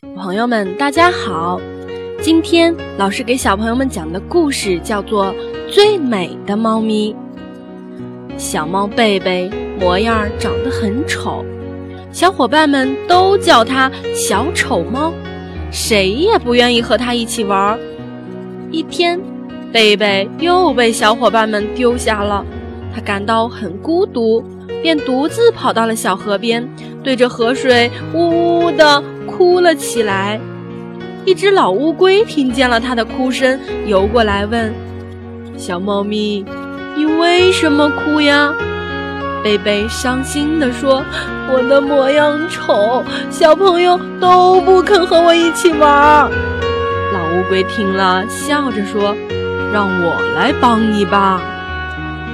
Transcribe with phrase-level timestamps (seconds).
[0.00, 1.60] 朋友们，大家好！
[2.20, 5.26] 今天老师给小朋友们讲的故事叫做
[5.68, 7.12] 《最美的猫咪》。
[8.38, 9.50] 小猫贝贝
[9.80, 11.44] 模样长得很丑，
[12.12, 15.12] 小伙伴们都叫它小丑猫，
[15.72, 17.76] 谁也不愿意和它一起玩。
[18.70, 19.20] 一天，
[19.72, 22.46] 贝贝又被小伙伴们丢下了，
[22.94, 24.44] 它感到很孤独，
[24.82, 26.68] 便独自跑到了小河边，
[27.02, 30.40] 对着河水呜呜地哭了起来。
[31.24, 34.72] 一只老乌龟听见了它的哭声，游过来问
[35.56, 36.44] ：“小猫咪。”
[36.96, 38.52] 你为什么哭呀？
[39.44, 41.04] 贝贝伤心地说
[41.52, 46.28] ：“我的模样丑，小朋友都不肯和我一起玩。”
[47.14, 49.14] 老乌龟听了，笑着说
[49.72, 51.40] ：“让我来帮你吧。”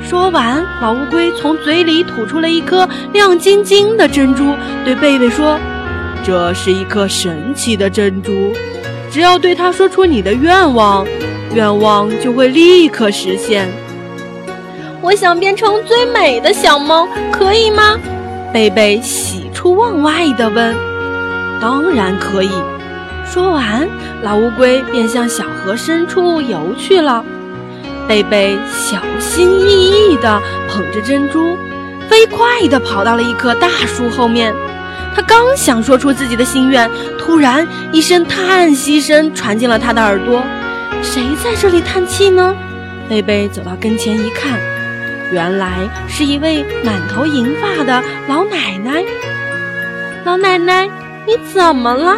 [0.08, 4.54] 说完，老乌龟从嘴里吐出了一颗亮晶晶的珍珠，
[4.84, 5.58] 对贝贝说
[6.22, 8.52] ：“这是一颗神奇的珍珠，
[9.10, 11.06] 只要对它说出你的愿望，
[11.54, 13.66] 愿望就会立刻实现。”
[15.00, 17.98] 我想变成最美的小猫，可以吗？
[18.52, 20.74] 贝贝喜出望外地问。
[21.60, 22.50] 当然可以。
[23.26, 23.88] 说完，
[24.22, 27.24] 老乌龟便向小河深处游去了。
[28.06, 31.56] 贝贝小心翼翼地捧着珍珠，
[32.08, 34.54] 飞快地跑到了一棵大树后面。
[35.14, 40.42] 他刚想说出自己的心愿，突然一声叹息声传进了他的耳朵。
[41.02, 42.54] 谁在这里叹气呢？
[43.08, 44.58] 贝贝走到跟前一看。
[45.32, 45.70] 原来
[46.06, 49.02] 是一位满头银发的老奶奶。
[50.24, 50.86] 老奶奶，
[51.26, 52.16] 你怎么了？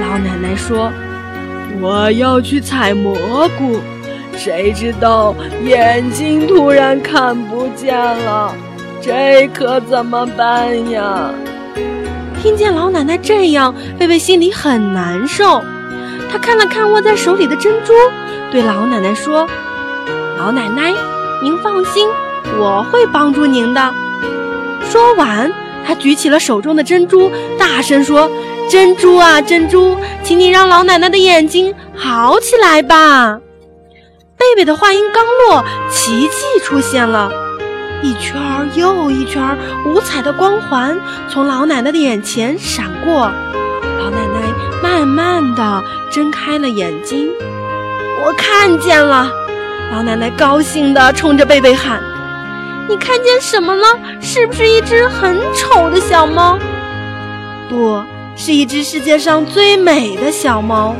[0.00, 0.90] 老奶奶说
[1.80, 3.80] ：“我要去采蘑菇，
[4.44, 5.32] 谁知道
[5.64, 8.52] 眼睛突然看不见了，
[9.00, 11.30] 这可怎么办呀？”
[12.42, 15.62] 听见老奶奶这样，贝贝心里很难受。
[16.28, 17.92] 他看了看握在手里的珍珠，
[18.50, 19.46] 对老奶奶说
[20.36, 20.92] ：“老奶奶。”
[21.40, 22.08] 您放心，
[22.58, 23.94] 我会帮助您的。
[24.90, 25.52] 说完，
[25.86, 28.28] 他举起了手中的珍珠，大声说
[28.68, 33.38] ：“珍珠啊，珍珠，请你让老奶奶的眼睛好起来吧！”
[34.42, 37.30] 贝贝的话音刚落，奇迹出现了，
[38.02, 38.36] 一圈
[38.74, 40.98] 又一圈五彩的光环
[41.28, 43.30] 从老奶奶的眼前闪过，
[44.00, 47.30] 老奶奶慢慢的睁开了眼睛，
[48.24, 49.30] 我看见了。
[49.92, 52.02] 老奶奶高兴地冲着贝贝喊
[52.90, 53.96] ：“你看见什么了？
[54.20, 56.58] 是不是一只很丑的小猫？
[57.68, 58.02] 不
[58.34, 60.96] 是一只世界上最美的小猫。”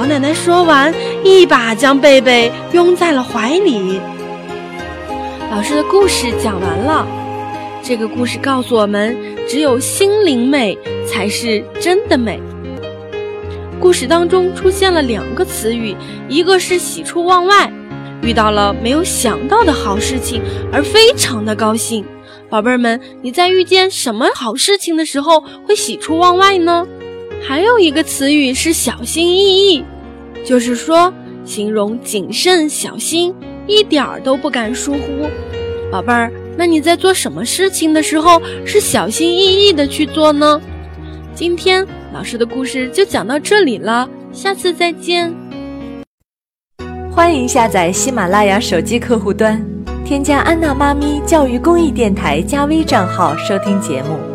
[0.00, 4.00] 老奶奶说完，一把将贝贝拥在了怀里。
[5.50, 7.06] 老师的故事讲完了。
[7.82, 9.14] 这个故事告诉我们，
[9.46, 10.74] 只有心灵美
[11.06, 12.40] 才是真的美。
[13.78, 15.94] 故事当中出现了两个词语，
[16.30, 17.70] 一个是喜出望外。
[18.22, 20.40] 遇到了没有想到的好事情，
[20.72, 22.02] 而非常的高兴。
[22.48, 26.86] 宝贝儿们，你在遇见什么好事情的时候会喜出望外呢？
[27.42, 29.84] 还有一个词语是小心翼翼，
[30.44, 31.12] 就是说
[31.44, 33.34] 形容谨慎小心，
[33.66, 35.28] 一点儿都不敢疏忽。
[35.90, 40.60] 宝贝儿，那你在做什么事情的时候是小心翼翼的去做呢？
[41.34, 45.34] 今天老师的故事就讲到这里了，下次再见。
[47.10, 49.60] 欢迎下载喜马拉雅手机客户端，
[50.04, 54.29] 添加安娜妈咪教育公益电台加微账号收听节目。